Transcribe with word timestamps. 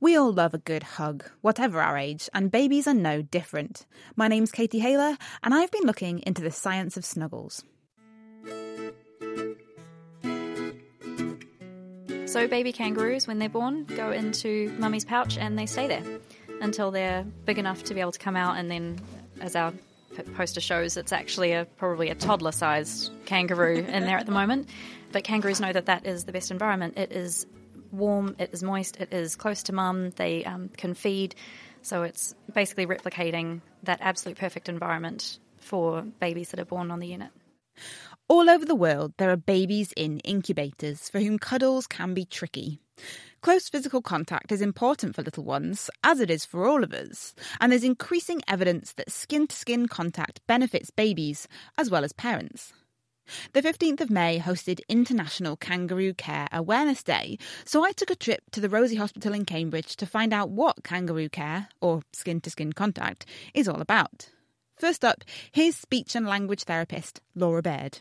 We 0.00 0.16
all 0.16 0.32
love 0.32 0.54
a 0.54 0.58
good 0.58 0.84
hug, 0.84 1.24
whatever 1.40 1.80
our 1.80 1.98
age, 1.98 2.28
and 2.32 2.52
babies 2.52 2.86
are 2.86 2.94
no 2.94 3.20
different. 3.20 3.84
My 4.14 4.28
name's 4.28 4.52
Katie 4.52 4.78
Haylor, 4.78 5.16
and 5.42 5.52
I've 5.52 5.72
been 5.72 5.82
looking 5.82 6.20
into 6.20 6.40
the 6.40 6.52
science 6.52 6.96
of 6.96 7.04
snuggles. 7.04 7.64
So, 12.26 12.46
baby 12.46 12.72
kangaroos, 12.72 13.26
when 13.26 13.40
they're 13.40 13.48
born, 13.48 13.86
go 13.86 14.12
into 14.12 14.72
mummy's 14.78 15.04
pouch 15.04 15.36
and 15.36 15.58
they 15.58 15.66
stay 15.66 15.88
there 15.88 16.04
until 16.60 16.92
they're 16.92 17.24
big 17.44 17.58
enough 17.58 17.82
to 17.84 17.94
be 17.94 18.00
able 18.00 18.12
to 18.12 18.20
come 18.20 18.36
out. 18.36 18.56
And 18.56 18.70
then, 18.70 19.00
as 19.40 19.56
our 19.56 19.72
poster 20.36 20.60
shows, 20.60 20.96
it's 20.96 21.12
actually 21.12 21.52
a, 21.52 21.64
probably 21.76 22.10
a 22.10 22.14
toddler 22.14 22.52
sized 22.52 23.10
kangaroo 23.24 23.78
in 23.78 24.04
there 24.04 24.18
at 24.18 24.26
the 24.26 24.32
moment. 24.32 24.68
But 25.10 25.24
kangaroos 25.24 25.60
know 25.60 25.72
that 25.72 25.86
that 25.86 26.06
is 26.06 26.24
the 26.24 26.32
best 26.32 26.52
environment. 26.52 26.98
It 26.98 27.10
is 27.10 27.46
warm, 27.92 28.36
it 28.38 28.50
is 28.52 28.62
moist, 28.62 28.98
it 28.98 29.12
is 29.12 29.36
close 29.36 29.62
to 29.64 29.72
mum, 29.72 30.10
they 30.10 30.44
um, 30.44 30.68
can 30.76 30.94
feed. 30.94 31.34
So, 31.82 32.02
it's 32.02 32.34
basically 32.52 32.86
replicating 32.86 33.60
that 33.84 34.00
absolute 34.00 34.36
perfect 34.38 34.68
environment 34.68 35.38
for 35.58 36.02
babies 36.02 36.50
that 36.50 36.60
are 36.60 36.64
born 36.64 36.90
on 36.90 37.00
the 37.00 37.06
unit. 37.06 37.30
All 38.28 38.50
over 38.50 38.64
the 38.64 38.74
world, 38.74 39.14
there 39.16 39.30
are 39.30 39.36
babies 39.36 39.92
in 39.96 40.20
incubators 40.20 41.08
for 41.08 41.20
whom 41.20 41.38
cuddles 41.38 41.86
can 41.86 42.14
be 42.14 42.24
tricky. 42.24 42.78
Close 43.40 43.68
physical 43.68 44.02
contact 44.02 44.50
is 44.50 44.60
important 44.60 45.14
for 45.14 45.22
little 45.22 45.44
ones, 45.44 45.88
as 46.02 46.20
it 46.20 46.30
is 46.30 46.44
for 46.44 46.66
all 46.66 46.82
of 46.82 46.92
us, 46.92 47.34
and 47.60 47.70
there's 47.70 47.84
increasing 47.84 48.42
evidence 48.48 48.92
that 48.94 49.12
skin 49.12 49.46
to 49.46 49.54
skin 49.54 49.86
contact 49.86 50.40
benefits 50.46 50.90
babies 50.90 51.46
as 51.78 51.88
well 51.88 52.04
as 52.04 52.12
parents. 52.12 52.72
The 53.52 53.62
15th 53.62 54.00
of 54.00 54.10
May 54.10 54.38
hosted 54.38 54.80
International 54.88 55.56
Kangaroo 55.56 56.14
Care 56.14 56.48
Awareness 56.52 57.02
Day, 57.02 57.38
so 57.64 57.84
I 57.84 57.92
took 57.92 58.10
a 58.10 58.16
trip 58.16 58.42
to 58.52 58.60
the 58.60 58.68
Rosie 58.68 58.96
Hospital 58.96 59.34
in 59.34 59.44
Cambridge 59.44 59.96
to 59.96 60.06
find 60.06 60.32
out 60.32 60.50
what 60.50 60.84
kangaroo 60.84 61.28
care, 61.28 61.68
or 61.80 62.02
skin 62.12 62.40
to 62.42 62.50
skin 62.50 62.72
contact, 62.72 63.26
is 63.54 63.68
all 63.68 63.80
about. 63.80 64.30
First 64.76 65.04
up, 65.04 65.24
here's 65.52 65.76
speech 65.76 66.14
and 66.14 66.26
language 66.26 66.64
therapist 66.64 67.20
Laura 67.34 67.62
Baird. 67.62 68.00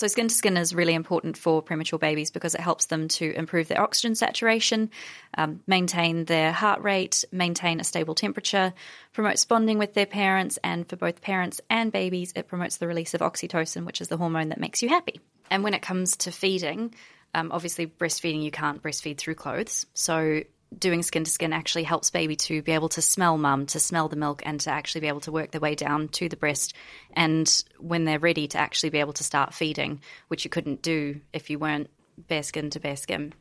So, 0.00 0.06
skin 0.06 0.28
to 0.28 0.34
skin 0.34 0.56
is 0.56 0.74
really 0.74 0.94
important 0.94 1.36
for 1.36 1.60
premature 1.60 1.98
babies 1.98 2.30
because 2.30 2.54
it 2.54 2.62
helps 2.62 2.86
them 2.86 3.08
to 3.08 3.36
improve 3.36 3.68
their 3.68 3.82
oxygen 3.82 4.14
saturation, 4.14 4.88
um, 5.36 5.60
maintain 5.66 6.24
their 6.24 6.52
heart 6.52 6.80
rate, 6.82 7.22
maintain 7.32 7.80
a 7.80 7.84
stable 7.84 8.14
temperature, 8.14 8.72
promotes 9.12 9.44
bonding 9.44 9.76
with 9.76 9.92
their 9.92 10.06
parents, 10.06 10.58
and 10.64 10.88
for 10.88 10.96
both 10.96 11.20
parents 11.20 11.60
and 11.68 11.92
babies, 11.92 12.32
it 12.34 12.48
promotes 12.48 12.78
the 12.78 12.86
release 12.86 13.12
of 13.12 13.20
oxytocin, 13.20 13.84
which 13.84 14.00
is 14.00 14.08
the 14.08 14.16
hormone 14.16 14.48
that 14.48 14.58
makes 14.58 14.80
you 14.80 14.88
happy. 14.88 15.20
And 15.50 15.62
when 15.62 15.74
it 15.74 15.82
comes 15.82 16.16
to 16.16 16.32
feeding, 16.32 16.94
um, 17.34 17.52
obviously, 17.52 17.86
breastfeeding, 17.86 18.42
you 18.42 18.50
can't 18.50 18.82
breastfeed 18.82 19.18
through 19.18 19.34
clothes. 19.34 19.84
So, 19.92 20.44
doing 20.78 21.02
skin 21.02 21.24
to 21.24 21.30
skin 21.30 21.52
actually 21.52 21.84
helps 21.84 22.10
baby 22.10 22.36
to 22.36 22.62
be 22.62 22.72
able 22.72 22.88
to 22.90 23.02
smell 23.02 23.36
mum, 23.36 23.66
to 23.66 23.80
smell 23.80 24.08
the 24.08 24.16
milk, 24.16 24.42
and 24.44 24.60
to 24.60 24.70
actually 24.70 25.02
be 25.02 25.08
able 25.08 25.20
to 25.20 25.32
work 25.32 25.50
their 25.50 25.60
way 25.60 25.74
down 25.74 26.08
to 26.08 26.28
the 26.28 26.36
breast. 26.36 26.74
And 27.12 27.62
when 27.78 28.04
they're 28.04 28.18
ready, 28.18 28.46
to 28.48 28.58
actually 28.58 28.90
be 28.90 28.98
able 28.98 29.12
to 29.14 29.24
start 29.24 29.54
feeding, 29.54 30.00
which 30.28 30.44
you 30.44 30.50
couldn't 30.50 30.82
do 30.82 31.20
if 31.32 31.50
you 31.50 31.58
weren't 31.58 31.90
bare 32.28 32.42
skin 32.42 32.70
to 32.70 32.80
bare 32.80 32.96
skin. 32.96 33.34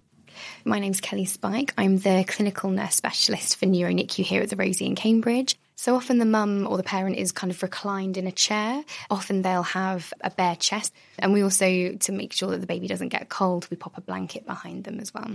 My 0.64 0.80
name's 0.80 1.02
Kelly 1.02 1.26
Spike. 1.26 1.74
I'm 1.78 1.98
the 1.98 2.24
clinical 2.28 2.70
nurse 2.70 2.96
specialist 2.96 3.58
for 3.58 3.66
NeuroNICU 3.66 4.24
here 4.24 4.42
at 4.42 4.50
the 4.50 4.56
Rosie 4.56 4.86
in 4.86 4.96
Cambridge. 4.96 5.58
So 5.76 5.96
often 5.96 6.18
the 6.18 6.26
mum 6.26 6.68
or 6.68 6.78
the 6.78 6.84
parent 6.84 7.18
is 7.18 7.32
kind 7.32 7.52
of 7.52 7.64
reclined 7.64 8.18
in 8.18 8.28
a 8.28 8.32
chair. 8.32 8.84
Often 9.10 9.42
they'll 9.42 9.64
have 9.64 10.14
a 10.22 10.30
bare 10.30 10.58
chest. 10.58 10.94
And 11.18 11.34
we 11.34 11.42
also, 11.42 11.94
to 11.94 12.12
make 12.12 12.34
sure 12.34 12.50
that 12.50 12.62
the 12.62 12.68
baby 12.68 12.88
doesn't 12.88 13.10
get 13.10 13.30
cold, 13.30 13.68
we 13.72 13.78
pop 13.78 13.98
a 13.98 14.02
blanket 14.02 14.46
behind 14.46 14.84
them 14.84 15.00
as 15.00 15.14
well. 15.14 15.32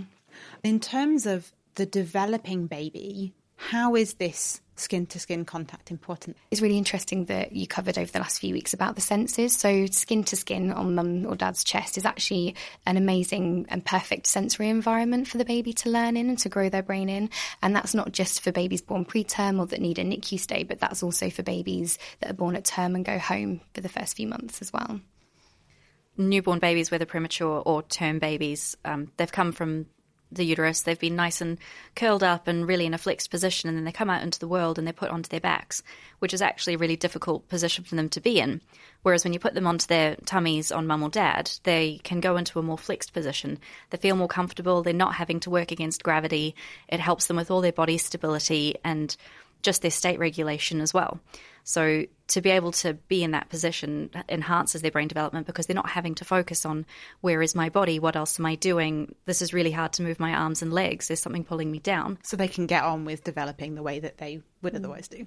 In 0.63 0.81
terms 0.81 1.27
of 1.27 1.51
the 1.75 1.87
developing 1.87 2.67
baby, 2.67 3.35
how 3.57 3.95
is 3.95 4.15
this 4.15 4.61
skin 4.77 5.07
to 5.07 5.21
skin 5.21 5.45
contact 5.45 5.91
important? 5.91 6.37
It's 6.51 6.61
really 6.61 6.79
interesting 6.79 7.27
that 7.27 7.53
you 7.53 7.67
covered 7.67 7.97
over 7.99 8.11
the 8.11 8.19
last 8.19 8.41
few 8.41 8.53
weeks 8.53 8.75
about 8.75 8.97
the 8.97 9.01
senses. 9.01 9.57
So, 9.57 9.87
skin 9.87 10.25
to 10.25 10.37
skin 10.37 10.73
on 10.73 10.95
mum 10.95 11.27
or 11.27 11.37
dad's 11.37 11.65
chest 11.65 11.97
is 11.97 12.05
actually 12.05 12.57
an 12.87 12.97
amazing 12.97 13.67
and 13.69 13.85
perfect 13.85 14.27
sensory 14.27 14.69
environment 14.69 15.29
for 15.29 15.39
the 15.39 15.45
baby 15.45 15.73
to 15.75 15.91
learn 15.91 16.17
in 16.17 16.29
and 16.29 16.39
to 16.41 16.49
grow 16.49 16.69
their 16.69 16.83
brain 16.83 17.09
in. 17.09 17.31
And 17.63 17.75
that's 17.75 17.95
not 17.95 18.13
just 18.13 18.43
for 18.43 18.53
babies 18.53 18.83
born 18.83 19.05
preterm 19.05 19.59
or 19.59 19.67
that 19.67 19.81
need 19.81 19.99
a 19.99 20.05
NICU 20.05 20.39
stay, 20.39 20.65
but 20.65 20.81
that's 20.81 21.03
also 21.03 21.31
for 21.31 21.43
babies 21.43 21.99
that 22.21 22.31
are 22.31 22.35
born 22.35 22.57
at 22.57 22.65
term 22.65 22.95
and 22.95 23.05
go 23.05 23.19
home 23.19 23.61
for 23.73 23.81
the 23.81 23.89
first 23.89 24.17
few 24.17 24.27
months 24.27 24.61
as 24.61 24.73
well. 24.73 25.01
Newborn 26.17 26.61
babies, 26.61 26.91
whether 26.93 27.07
premature 27.07 27.61
or 27.65 27.83
term 27.83 28.21
babies, 28.21 28.77
um, 28.85 29.11
they've 29.17 29.33
come 29.33 29.51
from 29.51 29.87
the 30.35 30.45
uterus. 30.45 30.83
They've 30.83 30.99
been 30.99 31.17
nice 31.17 31.41
and 31.41 31.59
curled 31.97 32.23
up 32.23 32.49
and 32.49 32.67
really 32.67 32.87
in 32.87 32.95
a 32.95 32.99
flexed 32.99 33.31
position, 33.31 33.69
and 33.69 33.77
then 33.77 33.85
they 33.85 33.93
come 33.93 34.11
out 34.11 34.23
into 34.23 34.39
the 34.39 34.49
world 34.49 34.79
and 34.79 34.87
they're 34.87 34.93
put 34.93 35.11
onto 35.11 35.29
their 35.29 35.41
backs, 35.41 35.83
which 36.19 36.35
is 36.35 36.43
actually 36.43 36.75
a 36.75 36.79
really 36.79 36.97
difficult 36.97 37.49
position 37.49 37.85
for 37.85 37.97
them 37.97 38.09
to 38.11 38.21
be 38.21 38.41
in. 38.41 38.61
Whereas 39.03 39.25
when 39.25 39.33
you 39.33 39.39
put 39.39 39.55
them 39.55 39.67
onto 39.67 39.87
their 39.87 40.17
tummies 40.25 40.73
on 40.73 40.87
mum 40.87 41.03
or 41.03 41.11
dad, 41.11 41.51
they 41.65 42.01
can 42.05 42.21
go 42.21 42.37
into 42.37 42.59
a 42.59 42.63
more 42.63 42.79
flexed 42.79 43.13
position. 43.13 43.59
They 43.91 43.99
feel 43.99 44.17
more 44.17 44.29
comfortable. 44.29 44.83
They're 44.83 44.95
not 44.95 45.15
having 45.15 45.41
to 45.41 45.51
work 45.51 45.73
against 45.73 46.03
gravity. 46.03 46.55
It 46.89 47.01
helps 47.01 47.27
them 47.27 47.37
with 47.37 47.51
all 47.51 47.61
their 47.61 47.73
body 47.73 47.99
stability 47.99 48.77
and 48.83 49.15
just 49.63 49.83
their 49.83 49.91
state 49.91 50.19
regulation 50.19 50.81
as 50.81 50.95
well. 50.95 51.21
So 51.65 52.05
to 52.29 52.41
be 52.41 52.51
able 52.51 52.73
to 52.73 52.95
be 52.95 53.23
in 53.23 53.33
that 53.33 53.49
position 53.49 54.11
enhances 54.29 54.83
their 54.83 54.91
brain 54.91 55.09
development 55.09 55.47
because 55.47 55.67
they're 55.67 55.75
not 55.75 55.91
having 55.91 56.15
to 56.17 56.25
focus 56.25 56.65
on 56.65 56.87
where 57.21 57.43
is 57.43 57.55
my 57.55 57.69
body, 57.69 57.99
what 57.99 58.17
else 58.17 58.41
am 58.41 58.47
I 58.47 58.55
doing? 58.55 59.15
This 59.27 59.43
is 59.43 59.53
really 59.53 59.73
hard 59.73 59.93
to 59.95 60.03
move 60.03 60.19
my 60.19 60.33
arms 60.33 60.63
and 60.63 60.73
legs. 60.73 61.09
There's 61.09 61.21
something 61.21 61.45
pulling 61.45 61.71
me 61.71 61.81
down. 61.81 62.19
So 62.23 62.37
they 62.37 62.49
can 62.49 62.67
get 62.67 62.85
on 62.85 63.05
with 63.05 63.25
developing 63.25 63.75
the 63.75 63.83
way 63.83 64.01
that 64.01 64.19
they 64.19 64.43
would 64.63 64.73
mm. 64.73 64.77
otherwise 64.77 65.09
do. 65.09 65.27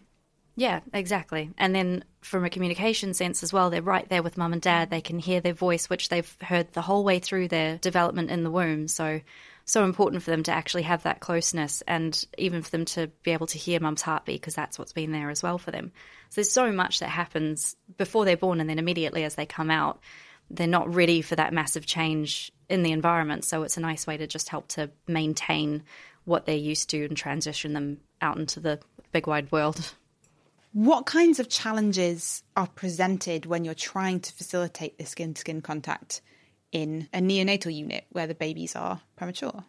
Yeah, 0.55 0.79
exactly. 0.91 1.51
And 1.59 1.75
then 1.75 2.03
from 2.21 2.43
a 2.43 2.49
communication 2.49 3.13
sense 3.13 3.43
as 3.43 3.53
well, 3.53 3.69
they're 3.69 3.83
right 3.83 4.09
there 4.09 4.23
with 4.23 4.37
mum 4.37 4.53
and 4.53 4.61
dad. 4.61 4.89
They 4.89 5.01
can 5.01 5.19
hear 5.19 5.39
their 5.39 5.53
voice, 5.53 5.87
which 5.87 6.09
they've 6.09 6.35
heard 6.41 6.73
the 6.73 6.81
whole 6.81 7.03
way 7.03 7.19
through 7.19 7.49
their 7.49 7.77
development 7.77 8.31
in 8.31 8.43
the 8.43 8.49
womb. 8.49 8.87
So 8.87 9.21
so 9.67 9.83
important 9.83 10.23
for 10.23 10.31
them 10.31 10.43
to 10.43 10.51
actually 10.51 10.83
have 10.83 11.03
that 11.03 11.19
closeness 11.19 11.83
and 11.87 12.25
even 12.37 12.61
for 12.61 12.71
them 12.71 12.85
to 12.85 13.07
be 13.23 13.31
able 13.31 13.47
to 13.47 13.57
hear 13.57 13.81
mum's 13.81 14.01
heartbeat 14.01 14.39
because 14.39 14.55
that's 14.55 14.79
what's 14.79 14.93
been 14.93 15.11
there 15.11 15.29
as 15.29 15.43
well 15.43 15.57
for 15.57 15.71
them. 15.71 15.91
So 16.29 16.35
there's 16.35 16.51
so 16.51 16.71
much 16.71 16.99
that 17.01 17.09
happens 17.09 17.75
before 17.97 18.23
they're 18.23 18.37
born 18.37 18.61
and 18.61 18.69
then 18.69 18.79
immediately 18.79 19.25
as 19.25 19.35
they 19.35 19.45
come 19.45 19.69
out, 19.69 19.99
they're 20.49 20.67
not 20.67 20.93
ready 20.95 21.21
for 21.21 21.35
that 21.35 21.53
massive 21.53 21.85
change 21.85 22.49
in 22.69 22.81
the 22.81 22.93
environment. 22.93 23.43
So 23.43 23.63
it's 23.63 23.75
a 23.75 23.81
nice 23.81 24.07
way 24.07 24.15
to 24.15 24.25
just 24.25 24.47
help 24.47 24.69
to 24.69 24.89
maintain 25.05 25.83
what 26.23 26.45
they're 26.45 26.55
used 26.55 26.89
to 26.91 27.03
and 27.03 27.17
transition 27.17 27.73
them 27.73 27.99
out 28.21 28.37
into 28.37 28.61
the 28.61 28.79
big 29.11 29.27
wide 29.27 29.51
world. 29.51 29.93
What 30.71 31.05
kinds 31.05 31.39
of 31.39 31.49
challenges 31.49 32.41
are 32.55 32.67
presented 32.67 33.45
when 33.45 33.65
you're 33.65 33.73
trying 33.73 34.21
to 34.21 34.33
facilitate 34.33 34.97
this 34.97 35.09
skin 35.09 35.33
to 35.33 35.39
skin 35.41 35.61
contact 35.61 36.21
in 36.71 37.07
a 37.13 37.19
neonatal 37.19 37.73
unit 37.73 38.05
where 38.11 38.27
the 38.27 38.35
babies 38.35 38.75
are 38.75 39.01
premature? 39.15 39.63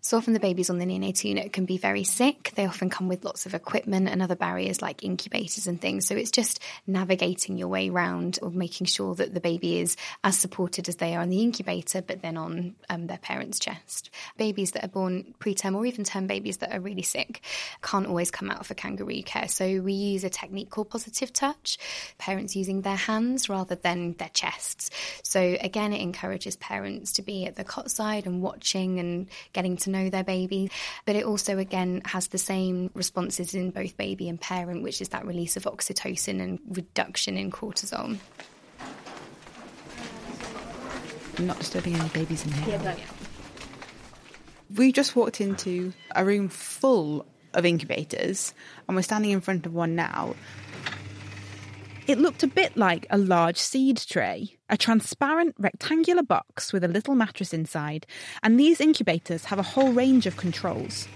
So 0.00 0.16
often 0.16 0.32
the 0.32 0.40
babies 0.40 0.70
on 0.70 0.78
the 0.78 0.86
neonatal 0.86 1.24
unit 1.24 1.52
can 1.52 1.64
be 1.64 1.76
very 1.76 2.04
sick. 2.04 2.52
They 2.54 2.66
often 2.66 2.88
come 2.88 3.08
with 3.08 3.24
lots 3.24 3.46
of 3.46 3.54
equipment 3.54 4.08
and 4.08 4.22
other 4.22 4.36
barriers 4.36 4.80
like 4.80 5.02
incubators 5.02 5.66
and 5.66 5.80
things. 5.80 6.06
So 6.06 6.14
it's 6.14 6.30
just 6.30 6.60
navigating 6.86 7.58
your 7.58 7.66
way 7.66 7.88
around 7.88 8.38
or 8.40 8.50
making 8.50 8.86
sure 8.86 9.16
that 9.16 9.34
the 9.34 9.40
baby 9.40 9.80
is 9.80 9.96
as 10.22 10.38
supported 10.38 10.88
as 10.88 10.96
they 10.96 11.16
are 11.16 11.22
in 11.22 11.30
the 11.30 11.42
incubator, 11.42 12.00
but 12.00 12.22
then 12.22 12.36
on 12.36 12.76
um, 12.88 13.08
their 13.08 13.18
parents' 13.18 13.58
chest. 13.58 14.10
Babies 14.36 14.70
that 14.72 14.84
are 14.84 14.88
born 14.88 15.34
preterm 15.40 15.74
or 15.74 15.84
even 15.84 16.04
term 16.04 16.28
babies 16.28 16.58
that 16.58 16.72
are 16.72 16.80
really 16.80 17.02
sick 17.02 17.42
can't 17.82 18.06
always 18.06 18.30
come 18.30 18.50
out 18.50 18.64
for 18.66 18.74
kangaroo 18.74 19.22
care. 19.22 19.48
So 19.48 19.80
we 19.80 19.94
use 19.94 20.22
a 20.22 20.30
technique 20.30 20.70
called 20.70 20.90
positive 20.90 21.32
touch, 21.32 21.76
parents 22.18 22.54
using 22.54 22.82
their 22.82 22.96
hands 22.96 23.48
rather 23.48 23.74
than 23.74 24.12
their 24.14 24.30
chests. 24.32 24.90
So 25.24 25.56
again, 25.60 25.92
it 25.92 26.00
encourages 26.00 26.54
parents 26.56 27.12
to 27.14 27.22
be 27.22 27.46
at 27.46 27.56
the 27.56 27.64
cot 27.64 27.90
side 27.90 28.26
and 28.26 28.40
watching 28.42 29.00
and 29.00 29.26
getting 29.52 29.76
to 29.78 29.87
know 29.88 30.10
their 30.10 30.24
baby. 30.24 30.70
But 31.04 31.16
it 31.16 31.24
also, 31.24 31.58
again, 31.58 32.02
has 32.04 32.28
the 32.28 32.38
same 32.38 32.90
responses 32.94 33.54
in 33.54 33.70
both 33.70 33.96
baby 33.96 34.28
and 34.28 34.40
parent, 34.40 34.82
which 34.82 35.00
is 35.00 35.08
that 35.10 35.26
release 35.26 35.56
of 35.56 35.64
oxytocin 35.64 36.40
and 36.40 36.58
reduction 36.68 37.36
in 37.36 37.50
cortisol. 37.50 38.18
I'm 41.38 41.46
not 41.46 41.58
disturbing 41.58 41.94
any 41.94 42.08
babies 42.08 42.44
in 42.44 42.52
here. 42.52 42.80
Yeah, 42.82 42.96
We 44.74 44.90
just 44.90 45.14
walked 45.14 45.40
into 45.40 45.92
a 46.14 46.24
room 46.24 46.48
full 46.48 47.26
of 47.54 47.64
incubators 47.64 48.54
and 48.86 48.96
we're 48.96 49.02
standing 49.02 49.30
in 49.30 49.40
front 49.40 49.64
of 49.64 49.72
one 49.72 49.94
now. 49.94 50.34
It 52.08 52.18
looked 52.18 52.42
a 52.42 52.46
bit 52.46 52.74
like 52.74 53.06
a 53.10 53.18
large 53.18 53.58
seed 53.58 53.98
tray, 53.98 54.56
a 54.70 54.78
transparent 54.78 55.54
rectangular 55.58 56.22
box 56.22 56.72
with 56.72 56.82
a 56.82 56.88
little 56.88 57.14
mattress 57.14 57.52
inside, 57.52 58.06
and 58.42 58.58
these 58.58 58.80
incubators 58.80 59.44
have 59.44 59.58
a 59.58 59.62
whole 59.62 59.92
range 59.92 60.24
of 60.24 60.38
controls. 60.38 61.06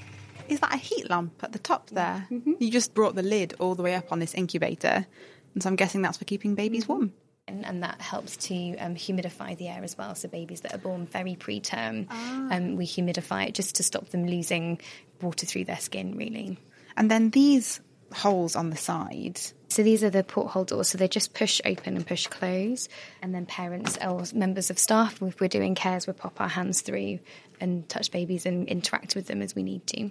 Is 0.50 0.60
that 0.60 0.74
a 0.74 0.76
heat 0.76 1.08
lamp 1.08 1.32
at 1.42 1.52
the 1.52 1.58
top 1.58 1.88
there? 1.88 2.26
Mm-hmm. 2.30 2.52
You 2.58 2.70
just 2.70 2.92
brought 2.92 3.14
the 3.14 3.22
lid 3.22 3.54
all 3.58 3.74
the 3.74 3.82
way 3.82 3.94
up 3.94 4.12
on 4.12 4.18
this 4.18 4.34
incubator, 4.34 5.06
and 5.54 5.62
so 5.62 5.70
I'm 5.70 5.76
guessing 5.76 6.02
that's 6.02 6.18
for 6.18 6.26
keeping 6.26 6.54
babies 6.54 6.86
warm. 6.86 7.14
And, 7.48 7.64
and 7.64 7.82
that 7.82 8.02
helps 8.02 8.36
to 8.48 8.76
um, 8.76 8.94
humidify 8.94 9.56
the 9.56 9.68
air 9.68 9.82
as 9.82 9.96
well. 9.96 10.14
So 10.14 10.28
babies 10.28 10.60
that 10.60 10.74
are 10.74 10.78
born 10.78 11.06
very 11.06 11.36
preterm, 11.36 12.06
ah. 12.10 12.48
um, 12.54 12.76
we 12.76 12.86
humidify 12.86 13.48
it 13.48 13.54
just 13.54 13.76
to 13.76 13.82
stop 13.82 14.10
them 14.10 14.26
losing 14.26 14.78
water 15.22 15.46
through 15.46 15.64
their 15.64 15.80
skin, 15.80 16.18
really. 16.18 16.58
And 16.98 17.10
then 17.10 17.30
these 17.30 17.80
holes 18.12 18.56
on 18.56 18.70
the 18.70 18.76
side. 18.76 19.40
So 19.72 19.82
these 19.82 20.04
are 20.04 20.10
the 20.10 20.22
porthole 20.22 20.64
doors. 20.64 20.88
So 20.88 20.98
they 20.98 21.08
just 21.08 21.32
push 21.32 21.58
open 21.64 21.96
and 21.96 22.06
push 22.06 22.26
close. 22.26 22.90
And 23.22 23.34
then 23.34 23.46
parents 23.46 23.96
or 24.04 24.22
members 24.34 24.68
of 24.68 24.78
staff, 24.78 25.22
if 25.22 25.40
we're 25.40 25.48
doing 25.48 25.74
cares, 25.74 26.06
we 26.06 26.12
pop 26.12 26.38
our 26.42 26.48
hands 26.48 26.82
through 26.82 27.20
and 27.58 27.88
touch 27.88 28.10
babies 28.10 28.44
and 28.44 28.68
interact 28.68 29.14
with 29.14 29.28
them 29.28 29.40
as 29.40 29.54
we 29.54 29.62
need 29.62 29.86
to. 29.86 30.10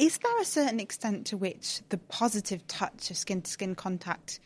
Is 0.00 0.18
there 0.18 0.40
a 0.40 0.44
certain 0.44 0.80
extent 0.80 1.26
to 1.26 1.36
which 1.36 1.80
the 1.90 1.98
positive 1.98 2.66
touch 2.66 3.12
of 3.12 3.16
skin 3.16 3.42
to 3.42 3.50
skin 3.50 3.76
contact 3.76 4.40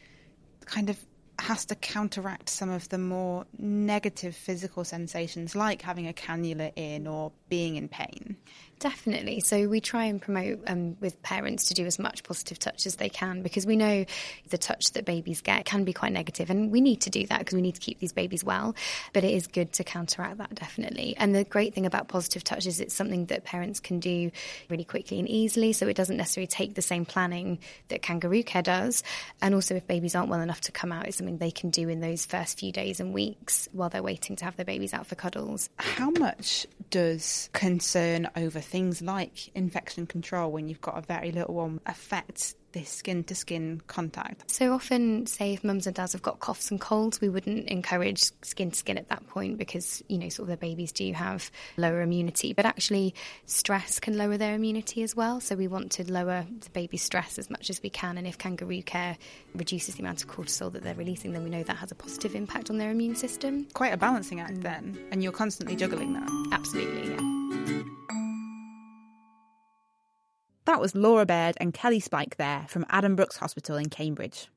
kind 0.66 0.90
of 0.90 0.98
has 1.38 1.64
to 1.66 1.74
counteract 1.74 2.50
some 2.50 2.68
of 2.68 2.90
the 2.90 2.98
more 2.98 3.46
negative 3.58 4.36
physical 4.36 4.84
sensations 4.84 5.56
like 5.56 5.80
having 5.80 6.08
a 6.08 6.12
cannula 6.12 6.72
in 6.76 7.06
or 7.06 7.32
being 7.48 7.76
in 7.76 7.88
pain? 7.88 8.36
Definitely. 8.78 9.40
So 9.40 9.68
we 9.68 9.80
try 9.80 10.04
and 10.04 10.20
promote 10.20 10.60
um, 10.66 10.96
with 11.00 11.22
parents 11.22 11.68
to 11.68 11.74
do 11.74 11.86
as 11.86 11.98
much 11.98 12.22
positive 12.24 12.58
touch 12.58 12.84
as 12.84 12.96
they 12.96 13.08
can 13.08 13.42
because 13.42 13.64
we 13.64 13.74
know 13.74 14.04
the 14.50 14.58
touch 14.58 14.92
that 14.92 15.06
babies 15.06 15.40
get 15.40 15.64
can 15.64 15.84
be 15.84 15.94
quite 15.94 16.12
negative, 16.12 16.50
and 16.50 16.70
we 16.70 16.82
need 16.82 17.00
to 17.02 17.10
do 17.10 17.26
that 17.28 17.38
because 17.38 17.54
we 17.54 17.62
need 17.62 17.74
to 17.76 17.80
keep 17.80 17.98
these 18.00 18.12
babies 18.12 18.44
well. 18.44 18.76
But 19.14 19.24
it 19.24 19.32
is 19.32 19.46
good 19.46 19.72
to 19.74 19.84
counteract 19.84 20.38
that 20.38 20.54
definitely. 20.54 21.14
And 21.16 21.34
the 21.34 21.44
great 21.44 21.74
thing 21.74 21.86
about 21.86 22.08
positive 22.08 22.44
touch 22.44 22.66
is 22.66 22.80
it's 22.80 22.94
something 22.94 23.26
that 23.26 23.44
parents 23.44 23.80
can 23.80 23.98
do 23.98 24.30
really 24.68 24.84
quickly 24.84 25.18
and 25.18 25.28
easily. 25.28 25.72
So 25.72 25.88
it 25.88 25.96
doesn't 25.96 26.16
necessarily 26.16 26.46
take 26.46 26.74
the 26.74 26.82
same 26.82 27.06
planning 27.06 27.60
that 27.88 28.02
kangaroo 28.02 28.42
care 28.42 28.62
does. 28.62 29.02
And 29.40 29.54
also, 29.54 29.74
if 29.76 29.86
babies 29.86 30.14
aren't 30.14 30.28
well 30.28 30.40
enough 30.40 30.60
to 30.62 30.72
come 30.72 30.92
out, 30.92 31.06
it's 31.06 31.16
something 31.16 31.38
they 31.38 31.50
can 31.50 31.70
do 31.70 31.88
in 31.88 32.00
those 32.00 32.26
first 32.26 32.58
few 32.58 32.72
days 32.72 33.00
and 33.00 33.14
weeks 33.14 33.68
while 33.72 33.88
they're 33.88 34.02
waiting 34.02 34.36
to 34.36 34.44
have 34.44 34.56
their 34.56 34.66
babies 34.66 34.92
out 34.92 35.06
for 35.06 35.14
cuddles. 35.14 35.70
How 35.78 36.10
much 36.10 36.66
does 36.90 37.48
concern 37.52 38.28
over 38.36 38.60
things 38.66 39.00
like 39.00 39.54
infection 39.54 40.06
control 40.06 40.50
when 40.50 40.68
you've 40.68 40.80
got 40.80 40.98
a 40.98 41.02
very 41.02 41.32
little 41.32 41.54
one 41.54 41.80
affect 41.86 42.54
this 42.76 42.90
skin 42.90 43.24
to 43.24 43.34
skin 43.34 43.80
contact. 43.86 44.50
So 44.50 44.74
often, 44.74 45.26
say 45.26 45.54
if 45.54 45.64
mums 45.64 45.86
and 45.86 45.96
dads 45.96 46.12
have 46.12 46.20
got 46.20 46.40
coughs 46.40 46.70
and 46.70 46.78
colds, 46.78 47.22
we 47.22 47.30
wouldn't 47.30 47.68
encourage 47.68 48.24
skin 48.42 48.70
to 48.70 48.76
skin 48.76 48.98
at 48.98 49.08
that 49.08 49.26
point 49.28 49.56
because, 49.56 50.02
you 50.08 50.18
know, 50.18 50.28
sort 50.28 50.44
of 50.44 50.48
their 50.48 50.56
babies 50.58 50.92
do 50.92 51.10
have 51.14 51.50
lower 51.78 52.02
immunity. 52.02 52.52
But 52.52 52.66
actually, 52.66 53.14
stress 53.46 53.98
can 53.98 54.18
lower 54.18 54.36
their 54.36 54.54
immunity 54.54 55.02
as 55.02 55.16
well. 55.16 55.40
So 55.40 55.56
we 55.56 55.68
want 55.68 55.92
to 55.92 56.12
lower 56.12 56.46
the 56.60 56.70
baby's 56.70 57.02
stress 57.02 57.38
as 57.38 57.48
much 57.48 57.70
as 57.70 57.82
we 57.82 57.88
can. 57.88 58.18
And 58.18 58.26
if 58.26 58.36
kangaroo 58.36 58.82
care 58.82 59.16
reduces 59.54 59.94
the 59.94 60.02
amount 60.02 60.22
of 60.22 60.28
cortisol 60.28 60.70
that 60.72 60.82
they're 60.82 60.94
releasing, 60.94 61.32
then 61.32 61.44
we 61.44 61.50
know 61.50 61.62
that 61.62 61.76
has 61.76 61.92
a 61.92 61.94
positive 61.94 62.34
impact 62.34 62.68
on 62.68 62.76
their 62.76 62.90
immune 62.90 63.16
system. 63.16 63.66
Quite 63.72 63.94
a 63.94 63.96
balancing 63.96 64.40
act 64.40 64.60
then. 64.60 64.98
And 65.10 65.22
you're 65.22 65.32
constantly 65.32 65.76
juggling 65.76 66.12
that. 66.12 66.28
Absolutely, 66.52 67.14
yeah. 67.14 67.45
That 70.76 70.82
was 70.82 70.94
Laura 70.94 71.24
Baird 71.24 71.56
and 71.58 71.72
Kelly 71.72 72.00
Spike 72.00 72.36
there 72.36 72.66
from 72.68 72.84
Addenbrooke's 72.90 73.38
Hospital 73.38 73.78
in 73.78 73.88
Cambridge. 73.88 74.48